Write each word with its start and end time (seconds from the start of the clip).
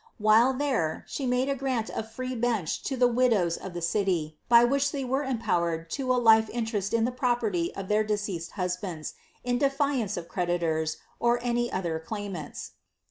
While 0.17 0.53
there, 0.55 1.03
she 1.07 1.27
made 1.27 1.47
a 1.47 1.53
grant 1.53 1.91
a 1.93 2.01
free 2.01 2.33
bench 2.33 2.81
to 2.85 2.97
the 2.97 3.07
widows 3.07 3.55
of 3.55 3.75
the 3.75 3.83
city, 3.83 4.39
by 4.49 4.63
which 4.63 4.91
they 4.91 5.05
were 5.05 5.21
empowere 5.21 5.87
lo 5.99 6.11
a 6.11 6.17
life 6.17 6.49
interest 6.49 6.91
in 6.91 7.05
the 7.05 7.11
properly 7.11 7.71
of 7.75 7.87
their 7.87 8.03
deceased 8.03 8.53
husbands, 8.53 9.13
in 9.43 9.59
defiane 9.59 10.17
of 10.17 10.27
creditors, 10.27 10.97
or 11.19 11.37
any 11.43 11.71
other 11.71 11.99
claimants. 11.99 12.71